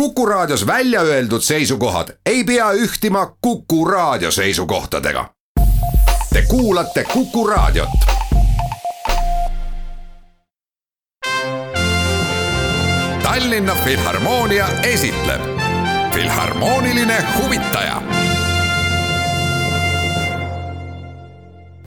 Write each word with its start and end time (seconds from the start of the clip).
Kuku 0.00 0.26
Raadios 0.26 0.66
välja 0.66 1.00
öeldud 1.00 1.40
seisukohad 1.40 2.08
ei 2.26 2.44
pea 2.44 2.72
ühtima 2.72 3.36
Kuku 3.40 3.84
Raadio 3.84 4.30
seisukohtadega. 4.30 5.30
Te 6.32 6.42
kuulate 6.48 7.04
Kuku 7.04 7.46
Raadiot. 7.46 7.88
Tallinna 13.22 13.74
Filharmoonia 13.84 14.68
esitleb 14.82 15.40
Filharmooniline 16.14 17.24
huvitaja. 17.38 18.02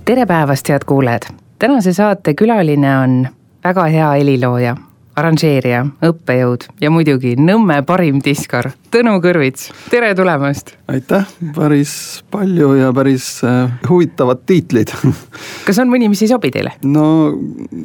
tere 0.06 0.26
päevast, 0.26 0.70
head 0.70 0.82
kuulajad! 0.86 1.22
tänase 1.60 1.94
saate 1.94 2.34
külaline 2.34 2.98
on 2.98 3.28
väga 3.64 3.84
hea 3.84 4.12
helilooja 4.12 4.78
arranžeerija, 5.20 5.84
õppejõud 6.06 6.66
ja 6.82 6.92
muidugi 6.94 7.36
Nõmme 7.40 7.82
parim 7.88 8.22
diskar, 8.24 8.72
Tõnu 8.94 9.18
Kõrvits, 9.24 9.70
tere 9.92 10.12
tulemast! 10.18 10.74
aitäh, 10.90 11.28
päris 11.56 11.94
palju 12.32 12.74
ja 12.80 12.90
päris 12.96 13.28
äh, 13.46 13.72
huvitavad 13.90 14.44
tiitlid. 14.50 14.94
kas 15.68 15.82
on 15.84 15.92
mõni, 15.92 16.10
mis 16.12 16.24
ei 16.26 16.32
sobi 16.32 16.52
teile? 16.56 16.76
no 16.84 17.06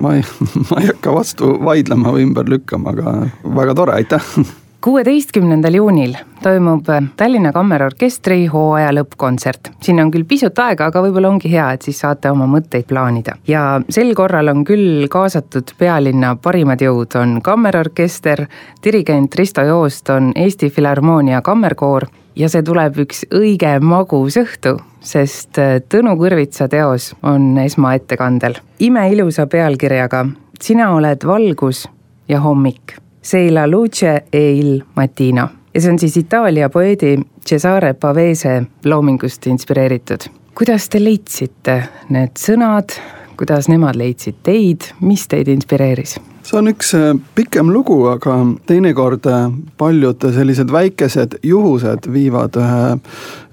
ma 0.01 0.17
ei, 0.19 0.27
ma 0.71 0.83
ei 0.83 0.93
hakka 0.93 1.15
vastu 1.15 1.55
vaidlema 1.65 2.15
või 2.15 2.29
ümber 2.29 2.51
lükkama, 2.51 2.95
aga 2.95 3.17
väga 3.63 3.79
tore, 3.81 3.99
aitäh 4.01 4.35
kuueteistkümnendal 4.85 5.75
juunil 5.75 6.15
toimub 6.43 6.85
Tallinna 7.17 7.53
Kammerorkestri 7.53 8.47
hooaja 8.47 8.91
lõppkontsert. 8.93 9.71
siin 9.81 10.01
on 10.01 10.11
küll 10.13 10.27
pisut 10.29 10.59
aega, 10.61 10.91
aga 10.91 11.01
võib-olla 11.01 11.31
ongi 11.33 11.49
hea, 11.49 11.71
et 11.73 11.87
siis 11.87 12.03
saate 12.05 12.29
oma 12.31 12.45
mõtteid 12.45 12.85
plaanida. 12.89 13.33
ja 13.49 13.81
sel 13.89 14.13
korral 14.15 14.53
on 14.53 14.61
küll 14.65 15.07
kaasatud 15.09 15.73
pealinna 15.79 16.35
parimad 16.37 16.85
jõud, 16.85 17.17
on 17.17 17.41
kammerorkester, 17.43 18.45
dirigent 18.85 19.35
Risto 19.35 19.65
Joost, 19.65 20.11
on 20.11 20.33
Eesti 20.37 20.69
Filharmoonia 20.71 21.41
kammerkoor 21.43 22.07
ja 22.37 22.49
see 22.53 22.63
tuleb 22.63 22.99
üks 23.07 23.25
õige 23.33 23.79
magus 23.81 24.37
õhtu, 24.37 24.75
sest 25.01 25.63
Tõnu 25.89 26.13
Kõrvitsa 26.21 26.69
teos 26.69 27.15
on 27.23 27.57
esmaettekandel. 27.65 28.61
imeilusa 28.79 29.47
pealkirjaga 29.47 30.27
Sina 30.61 30.93
oled 30.93 31.25
valgus 31.25 31.87
ja 32.29 32.41
hommik 32.41 32.99
Sei 33.25 33.51
la 33.51 33.67
luce 33.67 34.25
e 34.31 34.59
il 34.59 34.85
mattino 34.95 35.49
ja 35.75 35.81
see 35.81 35.91
on 35.91 35.99
siis 35.99 36.17
Itaalia 36.17 36.69
poeedi 36.71 37.17
Cesare 37.47 37.95
Pavese 37.95 38.63
loomingust 38.85 39.47
inspireeritud. 39.47 40.29
kuidas 40.55 40.89
te 40.89 41.01
leidsite 41.03 41.79
need 42.15 42.37
sõnad, 42.39 42.93
kuidas 43.37 43.67
nemad 43.69 43.97
leidsid 43.97 44.37
teid, 44.47 44.87
mis 45.01 45.27
teid 45.29 45.49
inspireeris? 45.49 46.19
see 46.45 46.59
on 46.61 46.69
üks 46.69 46.93
äh, 46.95 47.11
pikem 47.35 47.73
lugu, 47.73 48.05
aga 48.13 48.37
teinekord 48.69 49.27
äh, 49.27 49.49
paljud 49.81 50.29
sellised 50.37 50.71
väikesed 50.71 51.41
juhused 51.43 52.13
viivad 52.13 52.61
ühe, 52.61 52.95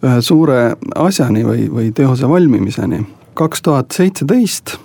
ühe 0.03 0.21
suure 0.21 0.61
asjani 0.95 1.47
või, 1.47 1.67
või 1.71 1.91
teose 1.95 2.29
valmimiseni. 2.29 3.05
kaks 3.33 3.61
tuhat 3.63 3.95
seitseteist 3.95 4.77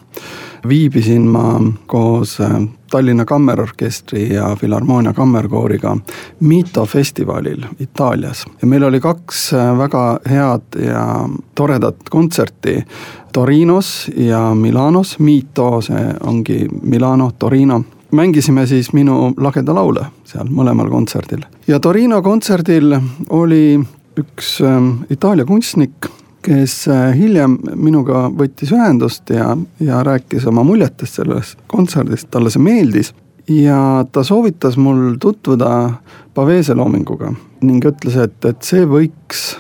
viibisin 0.69 1.23
ma 1.23 1.61
koos 1.87 2.41
äh, 2.41 2.51
Tallinna 2.91 3.25
Kammerorkestri 3.25 4.35
ja 4.35 4.57
Filharmoonia 4.57 5.13
Kammerkooriga 5.13 5.97
Mito 6.41 6.87
festivalil 6.87 7.65
Itaalias. 7.81 8.45
Ja 8.63 8.69
meil 8.69 8.83
oli 8.83 9.01
kaks 9.01 9.53
äh, 9.55 9.79
väga 9.79 10.21
head 10.31 10.81
ja 10.85 11.29
toredat 11.55 11.97
kontserti 12.11 12.85
Torinos 13.33 14.11
ja 14.17 14.55
Milanos, 14.55 15.19
Mito, 15.19 15.81
see 15.81 16.07
ongi 16.25 16.69
Milano, 16.83 17.31
Torino. 17.39 17.83
Mängisime 18.13 18.67
siis 18.67 18.93
minu 18.93 19.33
lageda 19.37 19.75
laule 19.75 20.07
seal 20.25 20.49
mõlemal 20.49 20.89
kontserdil. 20.91 21.43
Ja 21.67 21.81
Torino 21.81 22.23
kontserdil 22.23 22.95
oli 23.29 23.81
üks 24.17 24.61
äh, 24.65 24.81
Itaalia 25.11 25.45
kunstnik 25.45 26.09
kes 26.47 26.87
äh, 26.89 27.11
hiljem 27.19 27.59
minuga 27.75 28.27
võttis 28.31 28.71
ühendust 28.75 29.31
ja, 29.35 29.51
ja 29.83 30.03
rääkis 30.07 30.47
oma 30.47 30.63
muljetest 30.67 31.21
sellest 31.21 31.59
kontserdist, 31.71 32.31
talle 32.31 32.53
see 32.55 32.63
meeldis. 32.63 33.13
ja 33.51 34.05
ta 34.13 34.25
soovitas 34.25 34.77
mul 34.77 35.17
tutvuda 35.23 35.91
Pavese 36.35 36.75
loominguga 36.75 37.33
ning 37.67 37.85
ütles, 37.85 38.17
et, 38.21 38.39
et 38.45 38.63
see 38.63 38.87
võiks 38.87 39.55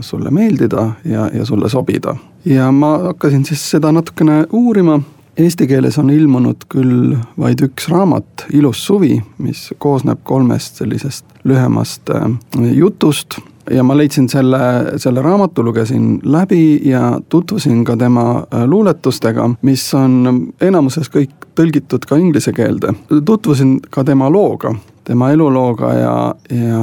sulle 0.00 0.30
meeldida 0.30 0.90
ja, 1.04 1.30
ja 1.32 1.44
sulle 1.44 1.68
sobida. 1.72 2.16
ja 2.44 2.70
ma 2.72 2.96
hakkasin 3.10 3.44
siis 3.44 3.70
seda 3.70 3.92
natukene 3.92 4.44
uurima 4.52 5.00
Eesti 5.36 5.66
keeles 5.68 5.98
on 6.00 6.08
ilmunud 6.10 6.64
küll 6.72 7.12
vaid 7.36 7.60
üks 7.60 7.90
raamat, 7.92 8.46
Ilus 8.56 8.80
suvi, 8.86 9.18
mis 9.36 9.66
koosneb 9.78 10.22
kolmest 10.24 10.80
sellisest 10.80 11.44
lühemast 11.44 12.08
äh, 12.08 12.30
jutust 12.72 13.36
ja 13.70 13.82
ma 13.82 13.96
leidsin 13.96 14.28
selle, 14.28 14.58
selle 15.02 15.22
raamatu, 15.22 15.64
lugesin 15.64 16.20
läbi 16.24 16.80
ja 16.88 17.18
tutvusin 17.28 17.84
ka 17.84 17.96
tema 17.96 18.28
äh, 18.38 18.64
luuletustega, 18.64 19.48
mis 19.62 19.88
on 19.94 20.52
enamuses 20.60 21.10
kõik 21.12 21.48
tõlgitud 21.58 22.06
ka 22.08 22.18
inglise 22.20 22.52
keelde. 22.52 22.94
tutvusin 23.24 23.78
ka 23.90 24.04
tema 24.04 24.30
looga, 24.30 24.74
tema 25.04 25.30
elulooga 25.32 25.92
ja, 25.94 26.16
ja 26.50 26.82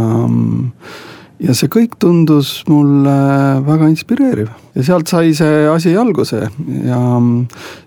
ja 1.44 1.54
see 1.58 1.68
kõik 1.72 1.98
tundus 2.00 2.62
mulle 2.70 3.14
väga 3.66 3.90
inspireeriv 3.92 4.52
ja 4.76 4.86
sealt 4.86 5.12
sai 5.12 5.34
see 5.36 5.66
asi 5.68 5.96
alguse 5.98 6.40
ja 6.88 7.00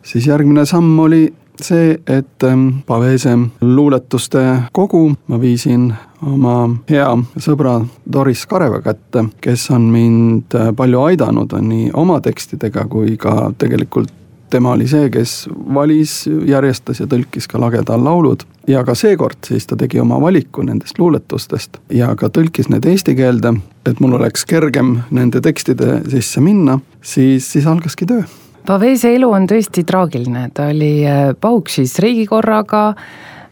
siis 0.04 0.26
järgmine 0.28 0.66
samm 0.68 0.98
oli 1.06 1.22
see, 1.64 1.96
et 2.06 2.44
ähm, 2.44 2.68
Pavese 2.86 3.36
luuletuste 3.60 4.42
kogu 4.72 5.14
ma 5.26 5.40
viisin 5.40 5.88
oma 6.26 6.58
hea 6.90 7.08
sõbra 7.38 7.78
Doris 8.12 8.46
Kareva 8.46 8.80
kätte, 8.84 9.26
kes 9.40 9.70
on 9.70 9.88
mind 9.92 10.56
äh, 10.56 10.70
palju 10.76 11.02
aidanud 11.08 11.56
nii 11.62 11.90
oma 11.94 12.20
tekstidega 12.20 12.86
kui 12.90 13.16
ka 13.20 13.52
tegelikult 13.58 14.12
tema 14.50 14.72
oli 14.72 14.86
see, 14.88 15.10
kes 15.10 15.48
valis, 15.74 16.12
järjestas 16.46 17.00
ja 17.02 17.06
tõlkis 17.10 17.48
ka 17.50 17.60
lagedal 17.60 18.04
laulud. 18.04 18.44
ja 18.66 18.84
ka 18.84 18.94
seekord 18.94 19.38
siis 19.46 19.66
ta 19.66 19.76
tegi 19.76 20.00
oma 20.00 20.20
valiku 20.20 20.62
nendest 20.62 20.98
luuletustest 20.98 21.78
ja 21.90 22.14
ka 22.16 22.28
tõlkis 22.28 22.70
need 22.70 22.86
eesti 22.86 23.14
keelde, 23.14 23.54
et 23.86 24.00
mul 24.00 24.16
oleks 24.18 24.44
kergem 24.44 25.00
nende 25.10 25.40
tekstide 25.40 26.00
sisse 26.10 26.40
minna, 26.40 26.80
siis, 27.02 27.52
siis 27.52 27.66
algaski 27.66 28.06
töö 28.06 28.22
Pavese 28.66 29.12
elu 29.14 29.28
on 29.30 29.44
tõesti 29.46 29.84
traagiline, 29.86 30.48
ta 30.54 30.64
oli 30.72 31.04
äh, 31.06 31.28
pauksis 31.38 31.92
riigikorraga, 32.02 32.88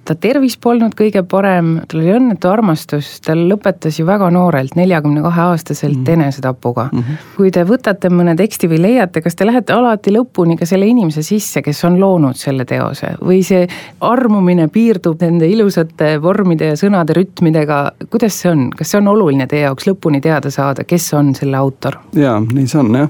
ta 0.04 0.15
tervis 0.15 0.56
polnud 0.60 0.94
kõige 0.97 1.22
parem, 1.28 1.78
tal 1.88 2.00
oli 2.03 2.12
õnnetu 2.15 2.50
armastus, 2.50 3.09
ta 3.25 3.37
lõpetas 3.38 3.98
ju 3.98 4.06
väga 4.06 4.28
noorelt, 4.34 4.76
neljakümne 4.78 5.22
kahe 5.25 5.42
aastaselt 5.48 5.97
mm 5.97 6.04
-hmm. 6.04 6.12
enesetapuga 6.12 6.88
mm. 6.92 6.98
-hmm. 6.98 7.22
kui 7.37 7.50
te 7.50 7.65
võtate 7.65 8.10
mõne 8.10 8.37
teksti 8.37 8.69
või 8.69 8.81
leiate, 8.82 9.20
kas 9.20 9.34
te 9.34 9.47
lähete 9.47 9.72
alati 9.72 10.12
lõpuni 10.12 10.59
ka 10.59 10.66
selle 10.66 10.87
inimese 10.87 11.22
sisse, 11.22 11.62
kes 11.62 11.84
on 11.84 12.00
loonud 12.00 12.37
selle 12.37 12.65
teose 12.65 13.15
või 13.25 13.42
see 13.42 13.66
armumine 14.00 14.69
piirdub 14.69 15.20
nende 15.22 15.48
ilusate 15.48 16.22
vormide 16.22 16.72
ja 16.72 16.76
sõnade 16.76 17.15
rütmidega, 17.16 17.92
kuidas 18.10 18.41
see 18.41 18.50
on, 18.50 18.71
kas 18.71 18.91
see 18.91 18.98
on 19.00 19.09
oluline 19.09 19.47
teie 19.47 19.62
jaoks 19.62 19.86
lõpuni 19.86 20.21
teada 20.21 20.50
saada, 20.50 20.84
kes 20.84 21.15
on 21.15 21.34
selle 21.34 21.56
autor? 21.56 21.98
jaa, 22.12 22.41
nii 22.41 22.66
see 22.66 22.81
on 22.81 22.94
jah, 22.94 23.09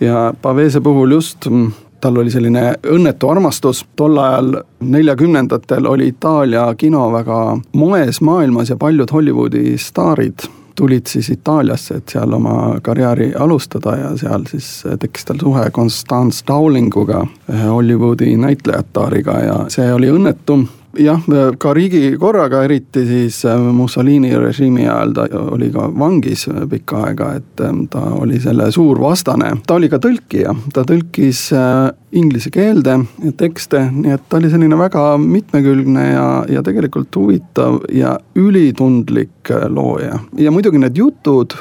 ja 0.00 0.34
Pavese 0.42 0.80
puhul 0.80 1.10
just 1.10 1.46
mm, 1.50 1.72
tal 2.04 2.18
oli 2.20 2.30
selline 2.30 2.66
õnnetu 2.92 3.30
armastus, 3.32 3.80
tol 3.96 4.18
ajal 4.20 4.58
neljakümnendatel 4.84 5.86
oli 5.88 6.10
Itaalia 6.12 6.66
kino 6.76 7.06
väga 7.12 7.38
moes 7.80 8.20
maailmas 8.20 8.68
ja 8.68 8.76
paljud 8.76 9.12
Hollywoodi 9.12 9.78
staarid 9.80 10.44
tulid 10.76 11.06
siis 11.08 11.30
Itaaliasse, 11.30 12.00
et 12.02 12.12
seal 12.12 12.32
oma 12.34 12.80
karjääri 12.82 13.30
alustada 13.38 13.96
ja 13.96 14.10
seal 14.20 14.44
siis 14.50 14.68
tekkis 15.00 15.24
tal 15.24 15.40
suhe 15.40 15.68
Constance 15.70 16.44
Dowlinguga, 16.48 17.24
Hollywoodi 17.70 18.36
näitlejatäariga 18.36 19.38
ja 19.46 19.58
see 19.72 19.92
oli 19.94 20.10
õnnetu 20.12 20.58
jah, 20.98 21.20
ka 21.58 21.72
riigikorraga, 21.74 22.62
eriti 22.66 23.04
siis 23.08 23.40
äh, 23.48 23.58
Mussolini 23.58 24.32
režiimi 24.38 24.86
ajal 24.86 25.14
ta 25.16 25.26
oli 25.40 25.70
ka 25.74 25.88
vangis 25.98 26.46
pikka 26.70 27.02
aega, 27.08 27.30
et 27.40 27.62
ähm, 27.64 27.84
ta 27.90 28.02
oli 28.18 28.40
selle 28.42 28.70
suur 28.74 29.00
vastane. 29.02 29.52
ta 29.66 29.78
oli 29.78 29.90
ka 29.92 30.00
tõlkija, 30.02 30.54
ta 30.74 30.84
tõlkis 30.88 31.46
äh, 31.56 31.90
inglise 32.14 32.52
keelde 32.54 32.98
tekste, 33.38 33.86
nii 33.92 34.14
et 34.14 34.28
ta 34.28 34.38
oli 34.38 34.50
selline 34.52 34.78
väga 34.78 35.06
mitmekülgne 35.20 36.06
ja, 36.12 36.28
ja 36.50 36.62
tegelikult 36.66 37.16
huvitav 37.18 37.82
ja 37.92 38.16
ülitundlik 38.38 39.50
äh, 39.50 39.68
looja. 39.68 40.20
ja 40.38 40.54
muidugi 40.54 40.82
need 40.82 40.98
jutud, 40.98 41.56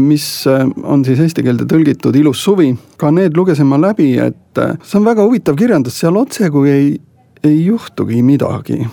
mis 0.00 0.24
on 0.48 1.02
siis 1.04 1.20
eesti 1.20 1.44
keelde 1.44 1.66
tõlgitud 1.68 2.16
Ilus 2.16 2.40
suvi, 2.42 2.70
ka 2.98 3.10
need 3.14 3.36
lugesin 3.36 3.68
ma 3.68 3.76
läbi, 3.78 4.14
et 4.18 4.62
see 4.82 4.96
on 4.98 5.04
väga 5.06 5.26
huvitav 5.26 5.58
kirjandus, 5.58 5.98
seal 6.00 6.16
otsekui 6.16 6.70
ei 6.72 6.88
ei 7.44 7.66
juhtugi 7.66 8.22
midagi. 8.22 8.86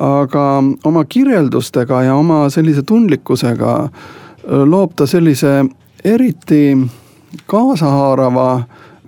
aga 0.00 0.62
oma 0.84 1.04
kirjeldustega 1.04 2.02
ja 2.02 2.14
oma 2.14 2.50
sellise 2.50 2.82
tundlikkusega 2.86 3.88
loob 4.46 4.92
ta 4.96 5.06
sellise 5.06 5.64
eriti 6.04 6.78
kaasahaarava 7.46 8.62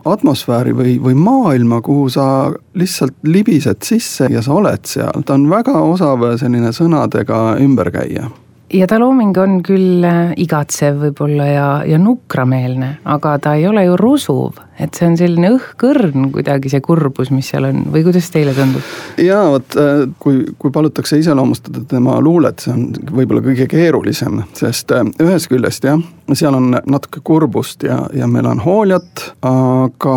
atmosfääri 0.05 0.75
või, 0.75 0.97
või 1.03 1.15
maailma, 1.15 1.81
kuhu 1.81 2.09
sa 2.11 2.53
lihtsalt 2.75 3.15
libised 3.23 3.85
sisse 3.85 4.27
ja 4.33 4.43
sa 4.43 4.55
oled 4.59 4.85
seal, 4.89 5.23
ta 5.23 5.37
on 5.39 5.47
väga 5.51 5.79
osav 5.79 6.25
selline 6.41 6.73
sõnadega 6.75 7.61
ümberkäija 7.63 8.31
ja 8.73 8.87
ta 8.87 8.99
looming 9.01 9.37
on 9.41 9.61
küll 9.67 10.05
äh, 10.07 10.33
igatsev 10.41 11.01
võib-olla 11.05 11.47
ja, 11.49 11.69
ja 11.89 11.99
nukrameelne, 12.01 12.91
aga 13.11 13.37
ta 13.43 13.55
ei 13.59 13.67
ole 13.69 13.85
ju 13.87 13.97
rusuv. 14.01 14.61
et 14.81 14.97
see 14.97 15.11
on 15.11 15.17
selline 15.21 15.51
õhkõrn 15.57 16.31
kuidagi, 16.33 16.71
see 16.73 16.81
kurbus, 16.85 17.29
mis 17.35 17.51
seal 17.53 17.67
on 17.69 17.83
või 17.93 18.05
kuidas 18.07 18.31
teile 18.33 18.55
tundub? 18.57 18.85
jaa, 19.21 19.43
vot 19.57 19.79
äh, 19.81 20.05
kui, 20.23 20.45
kui 20.59 20.75
palutakse 20.75 21.19
iseloomustada 21.21 21.85
tema 21.91 22.19
luulet, 22.23 22.63
see 22.63 22.75
on 22.75 22.87
võib-olla 23.11 23.45
kõige 23.45 23.67
keerulisem, 23.71 24.43
sest 24.59 24.95
äh, 24.95 25.05
ühest 25.23 25.51
küljest 25.51 25.89
jah, 25.89 26.01
seal 26.33 26.57
on 26.57 26.77
natuke 26.87 27.25
kurbust 27.25 27.85
ja, 27.87 28.05
ja 28.17 28.31
melanhooliat, 28.31 29.27
aga 29.51 30.17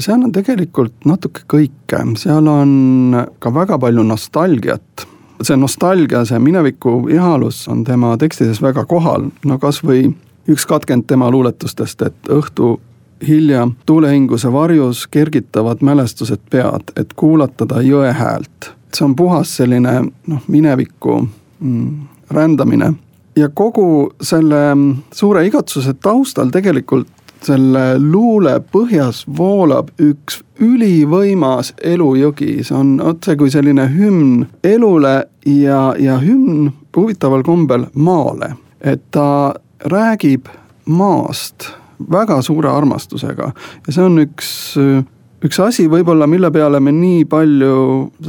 seal 0.00 0.20
on 0.22 0.32
tegelikult 0.32 1.04
natuke 1.08 1.44
kõike, 1.48 2.04
seal 2.20 2.48
on 2.48 3.16
ka 3.42 3.52
väga 3.54 3.78
palju 3.82 4.04
nostalgiat 4.08 5.11
see 5.42 5.56
nostalgia, 5.56 6.24
see 6.24 6.38
mineviku 6.38 7.08
ihalus 7.10 7.66
on 7.68 7.84
tema 7.84 8.16
tekstides 8.18 8.62
väga 8.62 8.84
kohal, 8.88 9.28
no 9.44 9.58
kasvõi 9.58 10.12
üks 10.50 10.66
katkend 10.66 11.06
tema 11.06 11.30
luuletustest, 11.30 12.02
et 12.02 12.30
õhtu 12.30 12.76
hilja 13.26 13.68
tuulehinguse 13.86 14.52
varjus 14.52 15.06
kergitavad 15.06 15.82
mälestused 15.82 16.40
pead, 16.50 16.94
et 16.96 17.12
kuulatada 17.16 17.82
jõe 17.82 18.12
häält. 18.12 18.72
see 18.94 19.04
on 19.04 19.16
puhas 19.16 19.56
selline 19.56 19.92
noh, 20.26 20.42
mineviku 20.48 21.28
mm, 21.60 22.00
rändamine 22.30 22.92
ja 23.36 23.48
kogu 23.48 24.12
selle 24.22 24.76
suure 25.12 25.46
igatsuse 25.46 25.94
taustal 25.94 26.50
tegelikult 26.50 27.08
selle 27.46 27.98
luule 27.98 28.56
põhjas 28.72 29.24
voolab 29.36 29.90
üks 30.02 30.40
ülivõimas 30.62 31.72
elujõgi, 31.82 32.62
see 32.64 32.76
on 32.76 32.96
otse 33.02 33.36
kui 33.36 33.50
selline 33.50 33.88
hümn 33.92 34.46
elule 34.64 35.16
ja, 35.46 35.82
ja 35.98 36.18
hümn 36.22 36.72
huvitaval 36.96 37.42
kombel 37.42 37.86
maale. 37.94 38.54
et 38.80 39.02
ta 39.10 39.54
räägib 39.86 40.48
maast 40.86 41.70
väga 42.10 42.42
suure 42.42 42.70
armastusega. 42.70 43.52
Ja 43.86 43.92
see 43.94 44.04
on 44.04 44.18
üks, 44.22 44.48
üks 45.46 45.60
asi 45.62 45.86
võib-olla, 45.90 46.26
mille 46.26 46.50
peale 46.54 46.80
me 46.80 46.92
nii 46.94 47.24
palju 47.30 47.76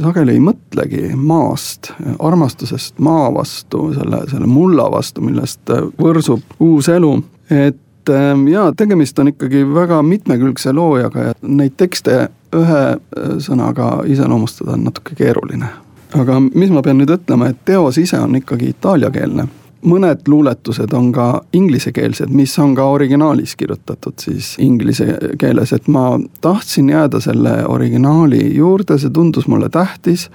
sageli 0.00 0.36
ei 0.36 0.42
mõtlegi, 0.42 1.04
maast, 1.16 1.92
armastusest 2.18 2.98
maa 3.02 3.30
vastu, 3.34 3.88
selle, 3.96 4.24
selle 4.30 4.50
mulla 4.50 4.86
vastu, 4.92 5.24
millest 5.26 5.74
võrsub 6.00 6.58
uus 6.62 6.88
elu, 6.92 7.16
et 7.50 7.80
et 8.04 8.14
ähm, 8.14 8.48
jaa, 8.48 8.72
tegemist 8.76 9.18
on 9.18 9.28
ikkagi 9.28 9.64
väga 9.74 10.02
mitmekülgse 10.02 10.72
loojaga 10.72 11.30
ja 11.30 11.34
neid 11.42 11.76
tekste 11.76 12.28
ühe 12.54 12.84
äh, 12.92 13.34
sõnaga 13.38 14.04
iseloomustada 14.06 14.76
on 14.76 14.84
natuke 14.84 15.16
keeruline. 15.16 15.68
aga 16.14 16.38
mis 16.40 16.70
ma 16.70 16.82
pean 16.82 16.98
nüüd 17.00 17.10
ütlema, 17.10 17.50
et 17.50 17.64
teos 17.64 17.98
ise 17.98 18.18
on 18.20 18.36
ikkagi 18.36 18.74
itaaliakeelne 18.74 19.48
mõned 19.84 20.28
luuletused 20.28 20.92
on 20.96 21.10
ka 21.12 21.42
inglisekeelsed, 21.52 22.30
mis 22.32 22.54
on 22.58 22.72
ka 22.74 22.86
originaalis 22.88 23.52
kirjutatud 23.56 24.16
siis 24.20 24.54
inglise 24.58 25.18
keeles, 25.38 25.74
et 25.76 25.88
ma 25.88 26.18
tahtsin 26.40 26.88
jääda 26.88 27.20
selle 27.20 27.52
originaali 27.68 28.46
juurde, 28.56 28.96
see 28.98 29.10
tundus 29.10 29.48
mulle 29.48 29.68
tähtis. 29.68 30.30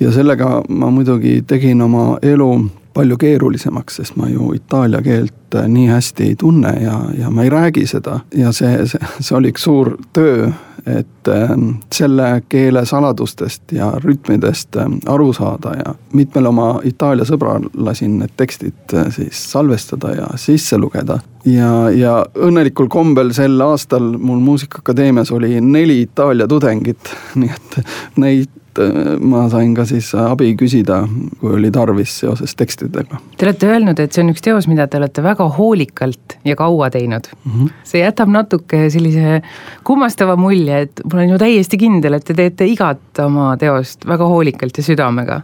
ja 0.00 0.12
sellega 0.12 0.62
ma 0.68 0.90
muidugi 0.90 1.42
tegin 1.46 1.82
oma 1.82 2.18
elu 2.22 2.50
palju 2.94 3.16
keerulisemaks, 3.20 3.96
sest 4.00 4.16
ma 4.16 4.28
ju 4.30 4.52
itaalia 4.54 5.02
keelt 5.02 5.56
äh, 5.58 5.68
nii 5.68 5.88
hästi 5.90 6.30
ei 6.30 6.36
tunne 6.38 6.76
ja, 6.82 7.00
ja 7.18 7.30
ma 7.30 7.42
ei 7.42 7.50
räägi 7.50 7.86
seda 7.86 8.20
ja 8.36 8.52
see, 8.52 8.86
see, 8.90 9.12
see 9.20 9.36
oli 9.36 9.50
üks 9.54 9.66
suur 9.66 9.96
töö, 10.12 10.52
et 10.86 11.28
äh, 11.28 11.50
selle 11.92 12.42
keele 12.48 12.84
saladustest 12.86 13.72
ja 13.72 13.92
rütmidest 14.04 14.76
äh, 14.76 14.88
aru 15.06 15.32
saada 15.32 15.74
ja 15.78 15.94
mitmele 16.12 16.48
oma 16.48 16.68
Itaalia 16.84 17.24
sõbral 17.28 17.68
lasin 17.74 18.18
need 18.20 18.34
tekstid 18.36 18.94
äh, 18.94 19.08
siis 19.14 19.40
salvestada 19.52 20.14
ja 20.14 20.26
sisse 20.40 20.78
lugeda. 20.78 21.18
ja, 21.44 21.88
ja 21.90 22.18
õnnelikul 22.36 22.88
kombel 22.92 23.32
sel 23.32 23.60
aastal 23.64 24.12
mul 24.18 24.42
Muusikaakadeemias 24.44 25.32
oli 25.32 25.60
neli 25.60 26.02
Itaalia 26.02 26.48
tudengit, 26.48 27.14
nii 27.40 27.50
et 27.56 27.80
neid 28.16 28.52
Äh, 28.78 29.18
ma 29.20 29.44
sain 29.52 29.74
ka 29.76 29.84
siis 29.88 30.10
abi 30.18 30.52
küsida, 30.58 31.02
kui 31.40 31.54
oli 31.58 31.70
tarvis 31.74 32.16
seoses 32.22 32.56
tekstidega. 32.58 33.20
Te 33.38 33.46
olete 33.46 33.70
öelnud, 33.70 34.00
et 34.02 34.14
see 34.14 34.24
on 34.24 34.32
üks 34.32 34.42
teos, 34.44 34.68
mida 34.70 34.86
te 34.90 34.98
olete 34.98 35.22
väga 35.24 35.46
hoolikalt 35.58 36.38
ja 36.46 36.56
kaua 36.58 36.90
teinud 36.94 37.28
mm. 37.36 37.52
-hmm. 37.52 37.70
see 37.84 38.02
jätab 38.02 38.32
natuke 38.34 38.88
sellise 38.90 39.42
kummastava 39.84 40.36
mulje, 40.36 40.80
et 40.88 41.04
ma 41.04 41.18
olen 41.18 41.36
ju 41.36 41.38
täiesti 41.38 41.78
kindel, 41.78 42.18
et 42.18 42.24
te 42.24 42.34
teete 42.34 42.66
igat 42.66 43.22
oma 43.24 43.54
teost 43.56 44.06
väga 44.06 44.26
hoolikalt 44.26 44.78
ja 44.78 44.84
südamega 44.84 45.42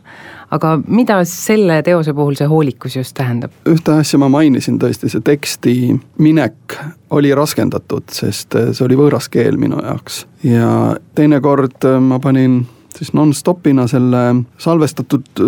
aga 0.50 0.80
mida 0.86 1.20
selle 1.24 1.82
teose 1.86 2.14
puhul 2.14 2.34
see 2.34 2.48
hoolikus 2.50 2.96
just 2.96 3.14
tähendab? 3.14 3.52
ühte 3.68 3.92
asja 3.92 4.18
ma 4.18 4.28
mainisin 4.28 4.78
tõesti, 4.82 5.08
see 5.08 5.20
teksti 5.20 5.74
minek 6.18 6.78
oli 7.10 7.34
raskendatud, 7.34 8.10
sest 8.10 8.58
see 8.72 8.84
oli 8.84 8.98
võõras 8.98 9.30
keel 9.30 9.56
minu 9.56 9.78
jaoks 9.84 10.24
ja 10.42 10.96
teinekord 11.14 11.86
ma 12.00 12.18
panin 12.18 12.64
siis 13.00 13.14
nonstopina 13.16 13.86
selle 13.88 14.18
salvestatud 14.60 15.40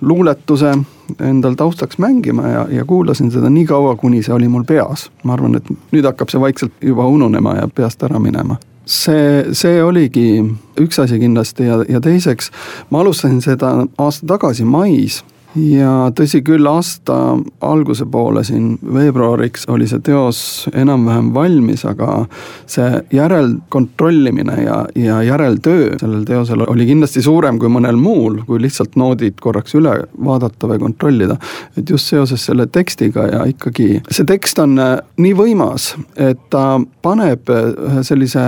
luuletuse 0.00 0.76
endal 1.20 1.56
taustaks 1.58 1.98
mängima 1.98 2.48
ja, 2.48 2.66
ja 2.70 2.84
kuulasin 2.84 3.30
seda 3.34 3.50
nii 3.50 3.66
kaua, 3.66 3.96
kuni 3.98 4.22
see 4.22 4.34
oli 4.34 4.48
mul 4.48 4.62
peas. 4.64 5.10
ma 5.24 5.34
arvan, 5.34 5.58
et 5.58 5.66
nüüd 5.90 6.06
hakkab 6.06 6.30
see 6.30 6.40
vaikselt 6.40 6.78
juba 6.80 7.06
ununema 7.10 7.56
ja 7.58 7.66
peast 7.74 8.06
ära 8.06 8.22
minema 8.22 8.56
see, 8.86 9.50
see 9.50 9.82
oligi 9.82 10.44
üks 10.80 11.02
asi 11.02 11.18
kindlasti 11.18 11.66
ja, 11.66 11.82
ja 11.88 12.00
teiseks 12.00 12.52
ma 12.90 13.02
alustasin 13.02 13.42
seda 13.42 13.74
aasta 13.98 14.30
tagasi 14.36 14.64
mais 14.64 15.24
ja 15.56 15.92
tõsi 16.16 16.40
küll, 16.44 16.66
aasta 16.68 17.16
alguse 17.64 18.06
poole 18.10 18.44
siin 18.44 18.76
veebruariks 18.94 19.66
oli 19.72 19.86
see 19.90 20.00
teos 20.04 20.40
enam-vähem 20.72 21.32
valmis, 21.34 21.84
aga 21.88 22.24
see 22.70 23.02
järelkontrollimine 23.12 24.56
ja, 24.64 24.78
ja 24.96 25.20
järeltöö 25.26 25.98
sellel 26.00 26.24
teosel 26.28 26.64
oli 26.66 26.86
kindlasti 26.88 27.22
suurem 27.22 27.58
kui 27.60 27.70
mõnel 27.72 27.98
muul, 28.00 28.40
kui 28.48 28.62
lihtsalt 28.62 28.96
noodid 29.00 29.40
korraks 29.42 29.76
üle 29.78 29.94
vaadata 30.24 30.70
või 30.70 30.80
kontrollida. 30.82 31.36
et 31.76 31.90
just 31.90 32.08
seoses 32.08 32.44
selle 32.44 32.66
tekstiga 32.66 33.26
ja 33.28 33.44
ikkagi 33.48 34.02
see 34.10 34.28
tekst 34.28 34.58
on 34.62 34.78
äh, 34.80 34.96
nii 35.20 35.34
võimas, 35.36 35.92
et 36.16 36.40
ta 36.50 36.80
paneb 37.02 37.48
ühe 37.52 38.04
sellise 38.06 38.42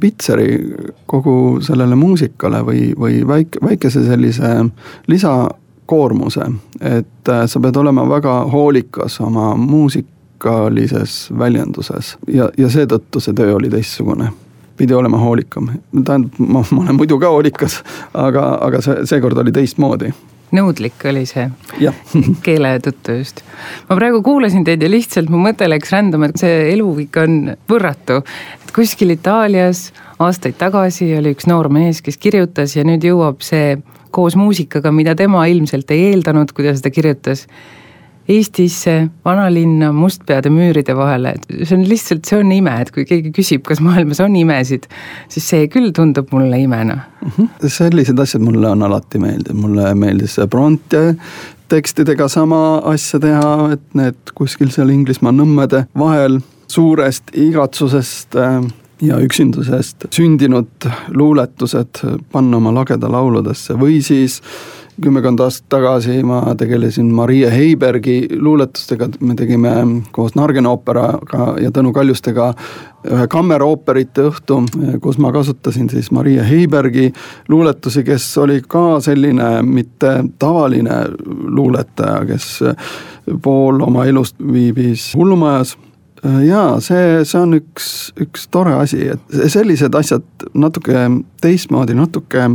pitseri 0.00 0.48
kogu 1.10 1.60
sellele 1.64 1.96
muusikale 1.98 2.62
või, 2.66 2.86
või 2.98 3.20
väike, 3.26 3.60
väikese 3.64 4.04
sellise 4.06 4.56
lisa 5.10 5.34
koormuse, 5.86 6.46
et 6.80 7.28
äh, 7.28 7.46
sa 7.46 7.60
pead 7.60 7.76
olema 7.76 8.06
väga 8.08 8.40
hoolikas 8.52 9.20
oma 9.20 9.54
muusikalises 9.56 11.28
väljenduses. 11.38 12.16
Ja, 12.28 12.50
ja 12.58 12.70
seetõttu 12.70 13.20
see 13.20 13.36
töö 13.36 13.54
oli 13.58 13.70
teistsugune. 13.72 14.30
Pidi 14.76 14.94
olema 14.94 15.20
hoolikam, 15.22 15.68
tähendab, 15.94 16.38
ma, 16.38 16.64
ma 16.70 16.82
olen 16.82 16.96
muidu 16.98 17.18
ka 17.22 17.30
hoolikas, 17.30 17.82
aga, 18.14 18.46
aga 18.64 18.80
see, 18.82 19.04
seekord 19.06 19.38
oli 19.38 19.52
teistmoodi. 19.54 20.10
Nõudlik 20.54 21.02
oli 21.10 21.24
see 21.26 21.46
keele 22.46 22.74
tõttu 22.82 23.18
just. 23.18 23.42
ma 23.88 23.96
praegu 23.98 24.20
kuulasin 24.22 24.64
teid 24.66 24.82
ja 24.82 24.90
lihtsalt 24.90 25.30
mu 25.30 25.40
mõte 25.42 25.66
läks 25.70 25.90
rändama, 25.94 26.30
et 26.30 26.42
see 26.42 26.72
elu 26.72 26.88
ikka 27.06 27.24
on 27.26 27.38
võrratu. 27.70 28.20
et 28.64 28.74
kuskil 28.74 29.14
Itaalias 29.14 29.88
aastaid 30.18 30.58
tagasi 30.58 31.10
oli 31.18 31.34
üks 31.34 31.48
noor 31.50 31.70
mees, 31.72 32.02
kes 32.02 32.18
kirjutas 32.18 32.76
ja 32.76 32.84
nüüd 32.86 33.04
jõuab 33.06 33.42
see 33.46 33.76
koos 34.14 34.36
muusikaga, 34.38 34.92
mida 34.94 35.16
tema 35.18 35.46
ilmselt 35.50 35.90
ei 35.94 36.10
eeldanud, 36.12 36.54
kui 36.54 36.66
ta 36.66 36.76
seda 36.76 36.92
kirjutas. 36.94 37.48
Eestisse, 38.24 39.10
vanalinna, 39.26 39.90
mustpeade 39.92 40.48
müüride 40.48 40.94
vahele, 40.96 41.34
see 41.60 41.74
on 41.76 41.82
lihtsalt, 41.84 42.22
see 42.24 42.38
on 42.40 42.54
ime, 42.56 42.72
et 42.80 42.88
kui 42.94 43.04
keegi 43.04 43.34
küsib, 43.36 43.60
kas 43.68 43.82
maailmas 43.84 44.22
on 44.24 44.32
imesid, 44.40 44.86
siis 45.28 45.44
see 45.52 45.66
küll 45.68 45.90
tundub 45.92 46.32
mulle 46.32 46.62
imena 46.62 46.96
mm. 47.02 47.34
-hmm. 47.36 47.68
sellised 47.68 48.18
asjad 48.24 48.40
mulle 48.40 48.70
on 48.70 48.82
alati 48.82 49.20
meeldinud, 49.20 49.60
mulle 49.60 49.92
meeldis 49.94 50.38
Bronte 50.48 51.02
tekstidega 51.68 52.28
sama 52.28 52.78
asja 52.94 53.20
teha, 53.20 53.52
et 53.76 53.84
need 53.94 54.32
kuskil 54.34 54.72
seal 54.72 54.88
Inglismaa 54.88 55.32
nõmmede 55.32 55.84
vahel 55.98 56.40
suurest 56.70 57.34
igatsusest 57.34 58.36
äh, 58.40 58.64
ja 59.02 59.18
üksindusest 59.22 60.06
sündinud 60.14 60.88
luuletused 61.14 62.04
panna 62.32 62.56
oma 62.60 62.74
lagedalauludesse 62.74 63.78
või 63.80 64.00
siis 64.04 64.40
kümmekond 65.02 65.40
aastat 65.42 65.66
tagasi 65.74 66.22
ma 66.22 66.40
tegelesin 66.58 67.06
Marie 67.14 67.50
Heibergi 67.50 68.28
luuletustega, 68.38 69.08
me 69.20 69.34
tegime 69.34 69.72
koos 70.14 70.36
Nargena 70.38 70.70
ooperaga 70.70 71.54
ja 71.62 71.72
Tõnu 71.74 71.90
Kaljustega 71.94 72.52
ühe 73.10 73.26
kammerooperite 73.30 74.28
õhtu, 74.30 74.60
kus 75.02 75.18
ma 75.18 75.32
kasutasin 75.34 75.90
siis 75.90 76.12
Marie 76.14 76.44
Heibergi 76.46 77.10
luuletusi, 77.48 78.04
kes 78.06 78.28
oli 78.38 78.60
ka 78.68 79.00
selline 79.04 79.50
mitte 79.66 80.14
tavaline 80.38 81.02
luuletaja, 81.26 82.22
kes 82.30 82.46
pool 83.42 83.82
oma 83.82 84.06
elust 84.06 84.38
viibis 84.38 85.10
hullumajas 85.18 85.74
jaa, 86.24 86.80
see, 86.80 87.24
see 87.24 87.40
on 87.40 87.58
üks, 87.58 87.88
üks 88.20 88.48
tore 88.50 88.74
asi, 88.80 89.08
et 89.14 89.38
sellised 89.52 89.94
asjad 89.94 90.48
natuke 90.54 91.06
teistmoodi, 91.42 91.96
natuke 91.98 92.48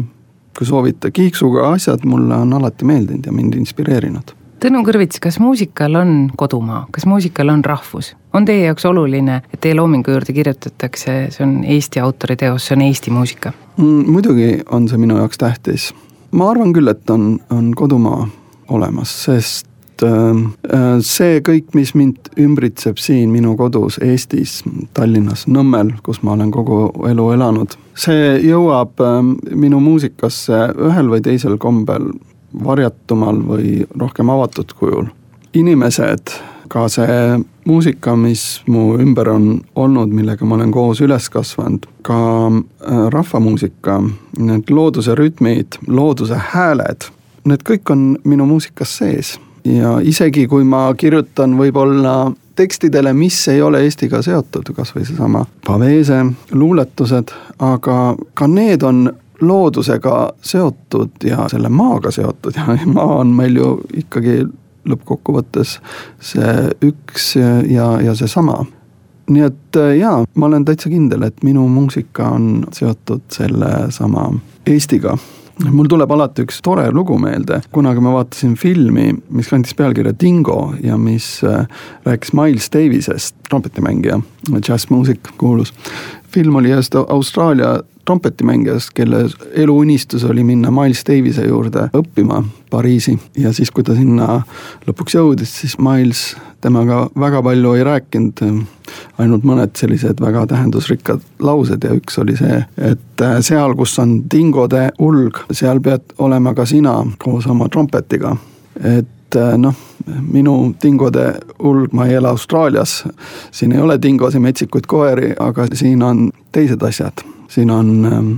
kui 0.58 0.68
soovite, 0.68 1.12
kiiksuga 1.16 1.70
asjad 1.76 2.04
mulle 2.10 2.36
on 2.36 2.54
alati 2.58 2.88
meeldinud 2.88 3.30
ja 3.30 3.36
mind 3.36 3.56
inspireerinud 3.60 4.36
Tõnu 4.60 4.82
Kõrvits, 4.84 5.22
kas 5.24 5.38
muusikal 5.40 5.94
on 5.96 6.10
kodumaa, 6.36 6.82
kas 6.92 7.06
muusikal 7.08 7.48
on 7.54 7.62
rahvus? 7.64 8.12
on 8.36 8.44
teie 8.46 8.66
jaoks 8.66 8.84
oluline, 8.86 9.38
et 9.54 9.62
teie 9.64 9.76
loomingu 9.78 10.12
juurde 10.12 10.36
kirjutatakse, 10.36 11.14
see 11.32 11.46
on 11.46 11.54
Eesti 11.64 12.02
autori 12.04 12.36
teos, 12.36 12.68
see 12.68 12.76
on 12.76 12.84
Eesti 12.84 13.14
muusika 13.16 13.54
mm,? 13.78 14.12
muidugi 14.12 14.50
on 14.76 14.90
see 14.92 15.00
minu 15.00 15.16
jaoks 15.22 15.40
tähtis. 15.40 15.94
ma 16.32 16.50
arvan 16.52 16.76
küll, 16.76 16.92
et 16.92 17.10
on, 17.10 17.38
on 17.56 17.72
kodumaa 17.72 18.28
olemas, 18.68 19.16
sest 19.24 19.69
äh, 20.04 20.40
äh, 20.74 20.88
see 21.06 21.40
kõik, 21.46 21.74
mis 21.78 21.94
mind 21.98 22.32
ümbritseb 22.40 23.00
siin 23.02 23.32
minu 23.34 23.56
kodus 23.60 24.00
Eestis, 24.04 24.60
Tallinnas, 24.94 25.46
Nõmmel, 25.48 25.94
kus 26.04 26.22
ma 26.24 26.36
olen 26.38 26.52
kogu 26.52 26.82
elu 27.10 27.30
elanud, 27.36 27.76
see 28.00 28.38
jõuab 28.46 29.02
äh, 29.04 29.20
minu 29.56 29.82
muusikasse 29.84 30.70
ühel 30.90 31.12
või 31.12 31.24
teisel 31.26 31.58
kombel 31.62 32.12
varjatumal 32.66 33.44
või 33.46 33.84
rohkem 33.98 34.30
avatud 34.34 34.74
kujul. 34.80 35.12
inimesed, 35.54 36.32
ka 36.70 36.86
see 36.90 37.40
muusika, 37.66 38.16
mis 38.16 38.62
mu 38.68 38.94
ümber 39.02 39.30
on 39.30 39.48
olnud, 39.76 40.14
millega 40.14 40.46
ma 40.46 40.56
olen 40.56 40.72
koos 40.72 41.02
üles 41.02 41.30
kasvanud, 41.34 41.88
ka 42.06 42.20
rahvamuusika, 43.10 43.98
need 44.38 44.70
looduse 44.70 45.16
rütmid, 45.18 45.80
looduse 45.88 46.38
hääled, 46.54 47.10
need 47.50 47.66
kõik 47.66 47.90
on 47.94 48.04
minu 48.24 48.46
muusikas 48.46 48.98
sees. 49.02 49.40
Ja 49.66 50.00
isegi 50.02 50.48
kui 50.48 50.64
ma 50.64 50.90
kirjutan 50.98 51.58
võib-olla 51.58 52.32
tekstidele, 52.60 53.14
mis 53.14 53.48
ei 53.48 53.62
ole 53.62 53.84
Eestiga 53.88 54.22
seotud, 54.22 54.74
kas 54.76 54.92
või 54.96 55.06
seesama 55.08 55.46
Pavese 55.66 56.26
luuletused, 56.52 57.32
aga 57.64 57.98
ka 58.34 58.48
need 58.48 58.84
on 58.84 59.08
loodusega 59.42 60.34
seotud 60.42 61.24
ja 61.24 61.48
selle 61.52 61.70
maaga 61.70 62.12
seotud 62.12 62.56
ja 62.60 62.76
maa 62.86 63.22
on 63.22 63.32
meil 63.36 63.56
ju 63.56 63.78
ikkagi 64.02 64.42
lõppkokkuvõttes 64.90 65.78
see 66.24 66.54
üks 66.84 67.34
ja, 67.70 67.94
ja 68.04 68.16
seesama. 68.16 68.64
nii 69.30 69.44
et 69.46 69.78
äh, 69.78 69.96
jaa, 70.00 70.24
ma 70.36 70.46
olen 70.46 70.66
täitsa 70.66 70.90
kindel, 70.90 71.24
et 71.28 71.44
minu 71.44 71.68
muusika 71.68 72.32
on 72.36 72.66
seotud 72.76 73.28
sellesama 73.32 74.32
Eestiga 74.68 75.18
mul 75.68 75.90
tuleb 75.92 76.12
alati 76.12 76.46
üks 76.48 76.62
tore 76.64 76.88
lugu 76.96 77.18
meelde, 77.20 77.62
kunagi 77.76 78.04
ma 78.04 78.14
vaatasin 78.16 78.56
filmi, 78.60 79.12
mis 79.36 79.50
kandis 79.52 79.76
pealkirja 79.78 80.14
Dingo 80.22 80.74
ja 80.84 80.98
mis 80.98 81.40
äh, 81.44 81.68
rääkis 82.08 82.34
Miles 82.38 82.70
Davisest, 82.74 83.36
trompetimängija, 83.50 84.20
džässmuusik, 84.56 85.34
kuulus. 85.38 85.74
film 86.30 86.56
oli 86.56 86.72
ühest 86.72 86.96
Austraalia 86.96 87.80
trompetimängijast, 88.10 88.90
kelle 88.98 89.18
eluunistus 89.54 90.24
oli 90.24 90.44
minna 90.44 90.72
Miles 90.72 91.04
Davise 91.06 91.46
juurde 91.46 91.90
õppima 91.94 92.42
Pariisi. 92.70 93.20
Ja 93.38 93.54
siis, 93.54 93.70
kui 93.72 93.86
ta 93.86 93.94
sinna 93.94 94.40
lõpuks 94.88 95.14
jõudis, 95.14 95.54
siis 95.62 95.76
Miles 95.78 96.24
temaga 96.62 97.04
väga 97.20 97.44
palju 97.46 97.76
ei 97.78 97.86
rääkinud, 97.86 98.42
ainult 99.22 99.46
mõned 99.46 99.78
sellised 99.78 100.26
väga 100.26 100.48
tähendusrikkad 100.50 101.22
laused 101.46 101.86
ja 101.86 101.94
üks 101.94 102.18
oli 102.18 102.34
see, 102.40 102.64
et 102.82 103.26
seal, 103.46 103.78
kus 103.78 103.94
on 104.02 104.18
dingode 104.32 104.88
ulg, 104.98 105.44
seal 105.54 105.78
pead 105.86 106.18
olema 106.18 106.58
ka 106.58 106.66
sina 106.66 106.98
koos 107.22 107.46
oma 107.48 107.70
trompetiga. 107.70 108.36
et 108.98 109.38
noh, 109.58 109.76
minu 110.34 110.74
dingode 110.82 111.36
ulg, 111.60 111.94
ma 111.94 112.10
ei 112.10 112.18
ela 112.18 112.34
Austraalias, 112.34 113.04
siin 113.52 113.78
ei 113.78 113.82
ole 113.86 114.02
dingosi, 114.02 114.40
metsikuid 114.40 114.90
koeri, 114.90 115.36
aga 115.40 115.70
siin 115.74 116.02
on 116.04 116.32
teised 116.52 116.82
asjad 116.82 117.30
siin 117.50 117.72
on 117.72 118.06
ähm, 118.06 118.32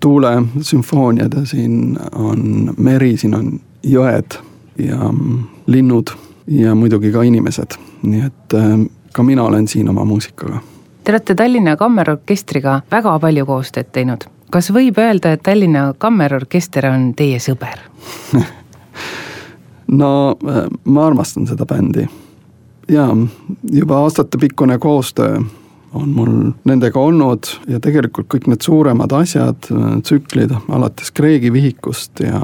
tuulesümfooniad 0.00 1.32
ja 1.36 1.46
siin 1.46 1.98
on 2.14 2.74
meri, 2.76 3.16
siin 3.16 3.34
on 3.34 3.60
jõed 3.82 4.36
ja 4.78 4.96
mm, 5.12 5.38
linnud 5.66 6.10
ja 6.46 6.74
muidugi 6.74 7.12
ka 7.12 7.22
inimesed, 7.22 7.76
nii 8.02 8.22
et 8.26 8.54
ähm, 8.54 8.82
ka 9.12 9.22
mina 9.22 9.44
olen 9.44 9.68
siin 9.68 9.88
oma 9.88 10.04
muusikaga. 10.04 10.60
Te 11.04 11.12
olete 11.12 11.34
Tallinna 11.34 11.76
Kammerorkestriga 11.76 12.80
väga 12.90 13.18
palju 13.18 13.46
koostööd 13.46 13.92
teinud. 13.92 14.24
kas 14.50 14.72
võib 14.74 14.98
öelda, 14.98 15.32
et 15.32 15.42
Tallinna 15.42 15.94
Kammerorkester 15.98 16.86
on 16.86 17.14
teie 17.14 17.38
sõber 17.38 17.78
no 20.00 20.36
äh, 20.48 20.66
ma 20.84 21.06
armastan 21.06 21.46
seda 21.46 21.66
bändi 21.66 22.08
ja 22.88 23.08
juba 23.72 23.98
aastatepikkune 23.98 24.78
koostöö 24.78 25.40
on 25.94 26.08
mul 26.14 26.52
nendega 26.64 27.00
olnud 27.00 27.48
ja 27.68 27.80
tegelikult 27.82 28.28
kõik 28.30 28.46
need 28.50 28.62
suuremad 28.62 29.12
asjad, 29.12 29.70
tsüklid 30.02 30.54
alates 30.68 31.10
Kreegi 31.14 31.52
vihikust 31.52 32.22
ja, 32.24 32.40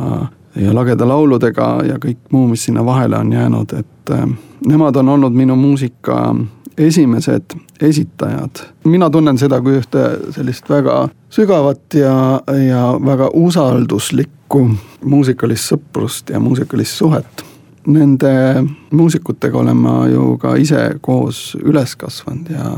ja 0.57 0.75
lageda 0.75 1.09
lauludega 1.09 1.69
ja 1.87 2.01
kõik 2.03 2.19
muu, 2.35 2.49
mis 2.51 2.67
sinna 2.67 2.85
vahele 2.85 3.19
on 3.19 3.33
jäänud, 3.33 3.73
et 3.79 4.15
äh, 4.15 4.27
nemad 4.67 4.97
on 4.97 5.15
olnud 5.15 5.37
minu 5.37 5.57
muusika 5.57 6.35
esimesed 6.79 7.57
esitajad. 7.81 8.51
mina 8.85 9.11
tunnen 9.11 9.39
seda 9.39 9.61
kui 9.61 9.79
ühte 9.81 10.09
sellist 10.31 10.69
väga 10.71 11.09
sügavat 11.31 11.95
ja, 11.95 12.41
ja 12.67 12.83
väga 13.05 13.31
usalduslikku 13.33 14.69
muusikalist 15.05 15.73
sõprust 15.73 16.31
ja 16.31 16.41
muusikalist 16.41 16.99
suhet 16.99 17.47
nende 17.87 18.65
muusikutega 18.91 19.59
olen 19.59 19.77
ma 19.77 20.09
ju 20.09 20.37
ka 20.39 20.57
ise 20.57 20.97
koos 21.01 21.57
üles 21.65 21.97
kasvanud 21.97 22.51
ja, 22.51 22.71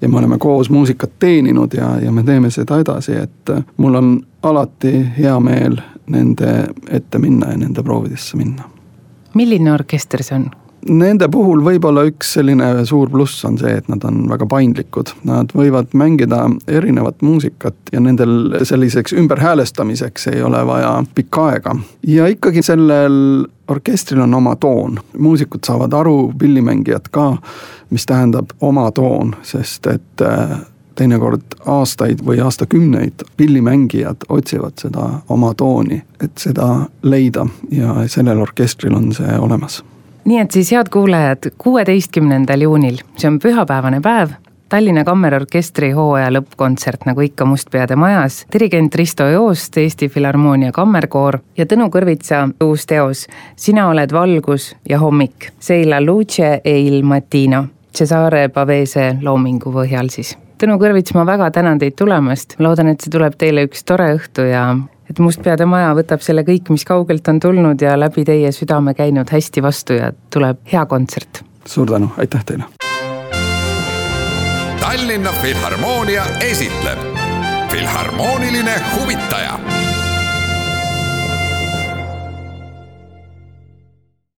ja 0.00 0.08
me 0.08 0.18
oleme 0.18 0.38
koos 0.38 0.70
muusikat 0.70 1.18
teeninud 1.18 1.74
ja, 1.74 1.96
ja 2.02 2.12
me 2.12 2.22
teeme 2.22 2.50
seda 2.50 2.80
edasi, 2.82 3.12
et 3.12 3.54
mul 3.76 3.94
on 3.94 4.12
alati 4.42 4.92
hea 5.18 5.38
meel 5.40 5.78
nende 6.06 6.52
ette 6.90 7.18
minna 7.18 7.50
ja 7.50 7.56
nende 7.56 7.82
proovidesse 7.82 8.36
minna. 8.36 8.70
milline 9.34 9.72
orkester 9.72 10.22
see 10.22 10.38
on? 10.38 10.50
Nende 10.86 11.26
puhul 11.32 11.64
võib-olla 11.66 12.04
üks 12.06 12.36
selline 12.36 12.68
suur 12.86 13.10
pluss 13.10 13.42
on 13.48 13.56
see, 13.58 13.72
et 13.80 13.88
nad 13.90 14.04
on 14.06 14.20
väga 14.30 14.46
paindlikud, 14.50 15.10
nad 15.26 15.50
võivad 15.56 15.90
mängida 15.98 16.44
erinevat 16.70 17.24
muusikat 17.26 17.90
ja 17.92 18.02
nendel 18.04 18.54
selliseks 18.62 19.16
ümberhäälestamiseks 19.16 20.28
ei 20.34 20.44
ole 20.46 20.60
vaja 20.66 20.92
pikka 21.14 21.48
aega. 21.50 21.74
ja 22.06 22.28
ikkagi 22.30 22.62
sellel 22.62 23.46
orkestril 23.68 24.22
on 24.22 24.34
oma 24.34 24.54
toon, 24.56 25.00
muusikud 25.18 25.66
saavad 25.66 25.92
aru, 25.92 26.32
pillimängijad 26.38 27.10
ka, 27.10 27.36
mis 27.90 28.06
tähendab 28.06 28.54
oma 28.60 28.90
toon, 28.94 29.34
sest 29.42 29.86
et 29.90 30.22
äh, 30.22 30.54
teinekord 30.94 31.58
aastaid 31.66 32.22
või 32.26 32.38
aastakümneid 32.44 33.26
pillimängijad 33.36 34.28
otsivad 34.28 34.78
seda 34.80 35.08
oma 35.28 35.52
tooni, 35.54 35.98
et 36.22 36.38
seda 36.38 36.86
leida. 37.02 37.46
Ja 37.70 38.06
sellel 38.06 38.40
orkestril 38.40 38.94
on 38.94 39.12
see 39.16 39.38
olemas 39.38 39.82
nii 40.26 40.38
et 40.42 40.50
siis 40.50 40.72
head 40.74 40.90
kuulajad, 40.92 41.52
kuueteistkümnendal 41.58 42.66
juunil, 42.66 42.98
see 43.16 43.30
on 43.30 43.38
pühapäevane 43.42 44.00
päev, 44.02 44.34
Tallinna 44.68 45.04
Kammerorkestri 45.06 45.92
hooaja 45.94 46.32
lõppkontsert, 46.34 47.04
nagu 47.06 47.22
ikka 47.22 47.46
Mustpeade 47.46 47.94
majas, 47.96 48.40
dirigent 48.52 48.94
Risto 48.98 49.28
Joost, 49.30 49.78
Eesti 49.78 50.08
Filharmoonia 50.10 50.72
Kammerkoor 50.74 51.38
ja 51.56 51.68
Tõnu 51.70 51.86
Kõrvitsa 51.94 52.40
uus 52.66 52.86
teos 52.90 53.28
Sina 53.54 53.86
oled 53.92 54.10
valgus 54.12 54.72
ja 54.88 54.98
hommik, 54.98 55.52
Sei 55.60 55.86
la 55.86 56.00
luce 56.02 56.60
e 56.64 56.74
il 56.80 57.04
mattino, 57.06 57.62
Cesare 57.94 58.48
Pavese 58.48 59.12
loomingu 59.22 59.70
põhjal 59.70 60.10
siis. 60.10 60.34
Tõnu 60.58 60.80
Kõrvits, 60.82 61.14
ma 61.14 61.22
väga 61.28 61.52
tänan 61.54 61.78
teid 61.78 61.94
tulemast, 61.94 62.58
loodan, 62.58 62.90
et 62.90 63.00
see 63.04 63.14
tuleb 63.14 63.38
teile 63.38 63.68
üks 63.68 63.86
tore 63.86 64.10
õhtu 64.18 64.50
ja 64.50 64.72
et 65.10 65.18
Mustpeade 65.18 65.66
Maja 65.66 65.94
võtab 65.96 66.22
selle 66.24 66.42
kõik, 66.46 66.70
mis 66.74 66.84
kaugelt 66.84 67.28
on 67.28 67.40
tulnud 67.40 67.82
ja 67.82 67.96
läbi 67.98 68.24
teie 68.24 68.52
südame 68.52 68.94
käinud 68.94 69.30
hästi 69.32 69.62
vastu 69.62 69.98
ja 69.98 70.12
tuleb 70.30 70.62
hea 70.72 70.86
kontsert. 70.86 71.42
suur 71.64 71.90
tänu, 71.90 72.10
aitäh 72.18 72.44
teile. 72.44 72.64
Tallinna 74.80 75.32
Filharmoonia 75.42 76.24
esitleb 76.40 76.98
Filharmooniline 77.70 78.74
huvitaja 78.94 79.58